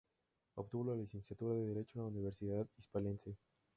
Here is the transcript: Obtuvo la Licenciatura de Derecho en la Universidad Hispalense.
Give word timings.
Obtuvo 0.55 0.83
la 0.83 0.95
Licenciatura 0.95 1.53
de 1.53 1.67
Derecho 1.67 1.99
en 1.99 2.05
la 2.05 2.09
Universidad 2.09 2.67
Hispalense. 2.75 3.37